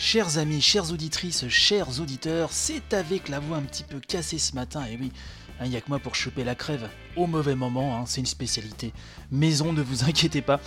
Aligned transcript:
Chers 0.00 0.38
amis, 0.38 0.60
chères 0.60 0.92
auditrices, 0.92 1.48
chers 1.48 2.00
auditeurs, 2.00 2.52
c'est 2.52 2.94
avec 2.94 3.28
la 3.28 3.40
voix 3.40 3.56
un 3.56 3.62
petit 3.62 3.82
peu 3.82 3.98
cassée 3.98 4.38
ce 4.38 4.54
matin, 4.54 4.86
et 4.86 4.96
oui, 4.96 5.10
il 5.10 5.64
hein, 5.64 5.68
n'y 5.68 5.76
a 5.76 5.80
que 5.80 5.88
moi 5.88 5.98
pour 5.98 6.14
choper 6.14 6.44
la 6.44 6.54
crève 6.54 6.88
au 7.16 7.26
mauvais 7.26 7.56
moment, 7.56 7.96
hein, 7.96 8.04
c'est 8.06 8.20
une 8.20 8.26
spécialité. 8.26 8.92
Maison, 9.32 9.72
ne 9.72 9.82
vous 9.82 10.04
inquiétez 10.08 10.40
pas. 10.40 10.60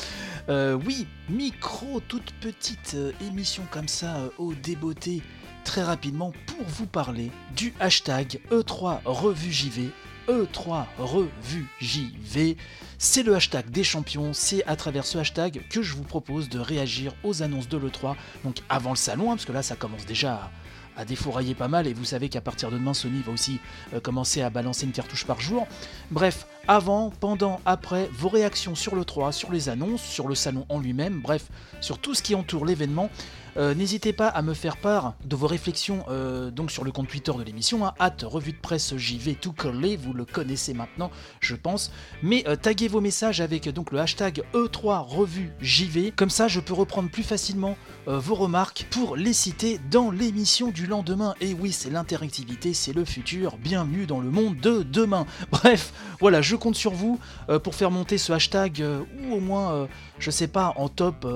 Euh, 0.49 0.77
oui, 0.85 1.07
micro, 1.29 2.01
toute 2.01 2.33
petite 2.41 2.91
euh, 2.95 3.13
émission 3.21 3.63
comme 3.71 3.87
ça, 3.87 4.17
euh, 4.17 4.29
au 4.37 4.53
débeauté, 4.53 5.23
très 5.63 5.81
rapidement, 5.81 6.33
pour 6.45 6.67
vous 6.67 6.85
parler 6.85 7.31
du 7.55 7.73
hashtag 7.79 8.41
E3 8.51 8.99
Revue 9.05 9.53
JV 9.53 9.91
E3 10.31 10.85
Revue 10.97 11.67
JV. 11.79 12.55
C'est 12.97 13.23
le 13.23 13.35
hashtag 13.35 13.69
des 13.69 13.83
champions, 13.83 14.31
c'est 14.33 14.63
à 14.65 14.75
travers 14.75 15.05
ce 15.05 15.17
hashtag 15.17 15.61
que 15.69 15.81
je 15.81 15.95
vous 15.95 16.03
propose 16.03 16.49
de 16.49 16.59
réagir 16.59 17.13
aux 17.23 17.43
annonces 17.43 17.67
de 17.67 17.77
l'E3, 17.77 18.15
donc 18.43 18.57
avant 18.69 18.91
le 18.91 18.95
salon, 18.95 19.31
hein, 19.31 19.35
parce 19.35 19.45
que 19.45 19.51
là 19.51 19.63
ça 19.63 19.75
commence 19.75 20.05
déjà 20.05 20.49
à, 20.95 21.03
défourailler 21.05 21.55
pas 21.55 21.67
mal, 21.67 21.87
et 21.87 21.93
vous 21.93 22.05
savez 22.05 22.29
qu'à 22.29 22.41
partir 22.41 22.69
de 22.69 22.77
demain 22.77 22.93
Sony 22.93 23.21
va 23.23 23.31
aussi 23.31 23.59
euh, 23.93 23.99
commencer 23.99 24.41
à 24.41 24.49
balancer 24.49 24.85
une 24.85 24.91
cartouche 24.91 25.25
par 25.25 25.41
jour. 25.41 25.67
Bref, 26.11 26.45
avant, 26.67 27.11
pendant, 27.19 27.59
après, 27.65 28.09
vos 28.13 28.29
réactions 28.29 28.75
sur 28.75 28.95
l'E3, 28.95 29.31
sur 29.31 29.51
les 29.51 29.69
annonces, 29.69 30.03
sur 30.03 30.27
le 30.27 30.35
salon 30.35 30.65
en 30.69 30.79
lui-même, 30.79 31.19
bref, 31.21 31.47
sur 31.81 31.97
tout 31.97 32.13
ce 32.13 32.21
qui 32.21 32.35
entoure 32.35 32.65
l'événement. 32.65 33.09
Euh, 33.57 33.73
n'hésitez 33.73 34.13
pas 34.13 34.27
à 34.27 34.41
me 34.41 34.53
faire 34.53 34.77
part 34.77 35.13
de 35.25 35.35
vos 35.35 35.47
réflexions 35.47 36.05
euh, 36.09 36.51
donc 36.51 36.71
sur 36.71 36.83
le 36.83 36.91
compte 36.91 37.09
Twitter 37.09 37.33
de 37.37 37.43
l'émission, 37.43 37.85
hein, 37.85 37.93
revue 38.23 38.53
de 38.53 38.57
presse 38.57 38.95
JV 38.95 39.35
tout 39.35 39.51
collé, 39.51 39.97
vous 39.97 40.13
le 40.13 40.25
connaissez 40.25 40.73
maintenant, 40.73 41.11
je 41.41 41.55
pense. 41.55 41.91
Mais 42.23 42.43
euh, 42.47 42.55
taguez 42.55 42.87
vos 42.87 43.01
messages 43.01 43.41
avec 43.41 43.67
donc 43.69 43.91
le 43.91 43.99
hashtag 43.99 44.43
E3 44.53 45.05
revue 45.05 45.51
JV, 45.59 46.11
comme 46.15 46.29
ça 46.29 46.47
je 46.47 46.59
peux 46.59 46.73
reprendre 46.73 47.09
plus 47.09 47.23
facilement 47.23 47.77
vos 48.07 48.35
remarques 48.35 48.87
pour 48.89 49.15
les 49.15 49.33
citer 49.33 49.79
dans 49.91 50.09
l'émission 50.09 50.69
du 50.69 50.87
lendemain. 50.87 51.35
Et 51.39 51.53
oui, 51.53 51.71
c'est 51.71 51.89
l'interactivité, 51.89 52.73
c'est 52.73 52.93
le 52.93 53.05
futur, 53.05 53.57
bienvenue 53.57 54.05
dans 54.05 54.19
le 54.19 54.31
monde 54.31 54.57
de 54.57 54.81
demain. 54.83 55.25
Bref, 55.51 55.93
voilà, 56.19 56.41
je 56.41 56.50
compte 56.57 56.75
sur 56.75 56.91
vous 56.91 57.19
pour 57.63 57.75
faire 57.75 57.91
monter 57.91 58.17
ce 58.17 58.33
hashtag 58.33 58.83
ou 59.23 59.33
au 59.35 59.39
moins 59.39 59.87
je 60.21 60.31
sais 60.31 60.47
pas, 60.47 60.73
en 60.77 60.87
top 60.87 61.27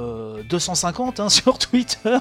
250 0.49 1.19
hein, 1.19 1.30
sur 1.30 1.58
Twitter. 1.58 2.17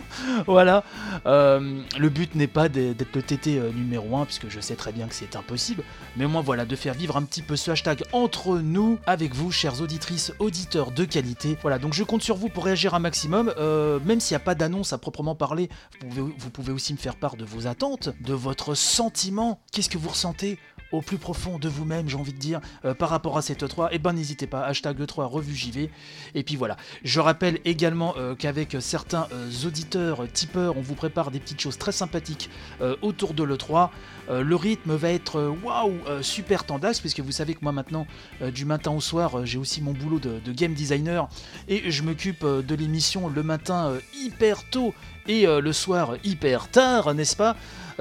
voilà. 0.47 0.83
Euh, 1.27 1.83
le 1.99 2.09
but 2.09 2.35
n'est 2.35 2.47
pas 2.47 2.69
d'être 2.69 3.15
le 3.15 3.23
TT 3.23 3.59
euh, 3.59 3.71
numéro 3.73 4.17
1, 4.17 4.25
puisque 4.25 4.49
je 4.49 4.61
sais 4.61 4.75
très 4.75 4.93
bien 4.93 5.07
que 5.07 5.15
c'est 5.15 5.37
impossible. 5.37 5.85
Mais 6.17 6.27
moi, 6.27 6.43
voilà, 6.43 6.65
de 6.65 6.75
faire 6.77 6.95
vivre 6.95 7.17
un 7.17 7.23
petit 7.23 7.43
peu 7.43 7.57
ce 7.57 7.71
hashtag 7.71 8.03
entre 8.13 8.59
nous, 8.59 8.99
avec 9.07 9.35
vous, 9.35 9.53
chères 9.53 9.81
auditrices, 9.81 10.33
auditeurs 10.39 10.91
de 10.91 11.05
qualité. 11.05 11.59
Voilà, 11.63 11.79
donc 11.79 11.93
je 11.93 12.03
compte 12.03 12.23
sur 12.23 12.37
vous 12.37 12.49
pour 12.49 12.65
réagir 12.65 12.95
un 12.95 12.99
maximum. 12.99 13.53
Euh, 13.59 14.01
même 14.05 14.21
s'il 14.21 14.35
n'y 14.35 14.43
a 14.43 14.45
pas 14.45 14.55
d'annonce 14.55 14.93
à 14.93 14.99
proprement 14.99 15.35
parler, 15.35 15.69
vous 16.07 16.51
pouvez 16.51 16.73
aussi 16.73 16.93
me 16.93 16.99
faire 16.99 17.17
part 17.17 17.37
de 17.37 17.45
vos 17.45 17.67
attentes, 17.67 18.09
de 18.21 18.35
votre 18.35 18.75
sentiment. 18.75 19.61
Qu'est-ce 19.73 19.91
que 19.91 19.99
vous 19.99 20.09
ressentez 20.09 20.59
au 20.95 21.03
plus 21.03 21.19
profond 21.19 21.59
de 21.59 21.69
vous-même, 21.69 22.09
j'ai 22.09 22.17
envie 22.17 22.33
de 22.33 22.39
dire, 22.39 22.61
par 22.99 23.09
rapport 23.09 23.37
à 23.37 23.43
cette 23.43 23.67
3, 23.67 23.93
et 23.93 23.97
eh 23.97 23.99
ben 23.99 24.13
n'hésitez 24.13 24.47
pas, 24.47 24.65
hashtag 24.65 25.01
E3 25.01 25.25
revue 25.25 25.55
JV. 25.55 25.91
Et 26.35 26.43
puis 26.43 26.57
voilà. 26.57 26.77
Je 27.03 27.21
rappelle 27.21 27.59
également 27.65 28.15
qu'avec 28.39 28.77
certains 28.81 29.29
auditeurs, 29.65 29.75
auditeurs, 29.75 30.33
tipeurs, 30.33 30.77
on 30.77 30.81
vous 30.81 30.95
prépare 30.95 31.31
des 31.31 31.41
petites 31.41 31.61
choses 31.61 31.79
très 31.79 31.93
sympathiques 31.93 32.49
euh, 32.81 32.97
autour 33.03 33.35
de 33.35 33.43
l'E3. 33.43 33.91
Euh, 34.31 34.43
le 34.43 34.57
rythme 34.57 34.95
va 34.95 35.11
être 35.11 35.37
euh, 35.37 35.55
waouh 35.63 35.93
super 36.23 36.65
tendax 36.65 37.01
puisque 37.01 37.21
vous 37.21 37.33
savez 37.33 37.55
que 37.55 37.61
moi 37.63 37.73
maintenant 37.73 38.07
du 38.53 38.65
matin 38.65 38.91
au 38.93 39.01
soir 39.01 39.45
j'ai 39.45 39.59
aussi 39.59 39.83
mon 39.83 39.93
boulot 39.93 40.19
de, 40.19 40.53
game 40.53 40.75
designer 40.75 41.29
et 41.69 41.91
je 41.91 42.03
m'occupe 42.03 42.45
de 42.45 42.75
l'émission 42.75 43.29
le 43.29 43.43
matin 43.43 43.93
hyper 44.15 44.69
tôt 44.71 44.95
et 45.27 45.47
le 45.47 45.73
soir 45.73 46.17
hyper 46.25 46.69
tard 46.69 47.15
n'est-ce 47.15 47.37
pas? 47.37 47.57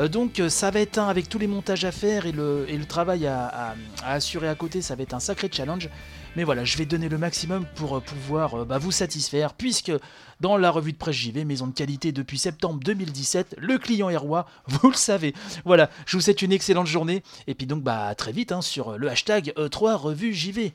Donc 0.09 0.41
ça 0.49 0.71
va 0.71 0.79
être 0.79 0.97
un 0.97 1.07
avec 1.07 1.29
tous 1.29 1.39
les 1.39 1.47
montages 1.47 1.85
à 1.85 1.91
faire 1.91 2.25
et 2.25 2.31
le, 2.31 2.65
travail 2.87 3.27
à, 3.27 3.75
assurer 4.05 4.49
à 4.49 4.55
côté 4.55 4.81
ça 4.81 4.95
va 4.95 5.03
être 5.03 5.13
un 5.13 5.19
sacré 5.19 5.49
challenge 5.51 5.89
mais 6.35 6.43
voilà, 6.43 6.65
je 6.65 6.77
vais 6.77 6.85
donner 6.85 7.09
le 7.09 7.17
maximum 7.17 7.65
pour 7.75 8.01
pouvoir 8.01 8.65
bah, 8.65 8.79
vous 8.79 8.91
satisfaire, 8.91 9.53
puisque 9.53 9.91
dans 10.39 10.57
la 10.57 10.71
revue 10.71 10.93
de 10.93 10.97
presse 10.97 11.15
JV, 11.15 11.45
maison 11.45 11.67
de 11.67 11.73
qualité 11.73 12.11
depuis 12.11 12.39
septembre 12.39 12.79
2017. 12.83 13.55
Le 13.59 13.77
client 13.77 14.09
est 14.09 14.17
roi, 14.17 14.47
vous 14.67 14.89
le 14.89 14.95
savez. 14.95 15.33
Voilà, 15.63 15.89
je 16.05 16.17
vous 16.17 16.21
souhaite 16.21 16.41
une 16.41 16.51
excellente 16.51 16.87
journée. 16.87 17.23
Et 17.47 17.53
puis 17.53 17.67
donc, 17.67 17.83
bah, 17.83 18.13
très 18.15 18.31
vite 18.31 18.51
hein, 18.51 18.61
sur 18.61 18.97
le 18.97 19.09
hashtag 19.09 19.53
E3 19.57 19.95
revue 19.95 20.33
JV. 20.33 20.73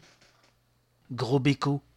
Gros 1.10 1.40
béco. 1.40 1.80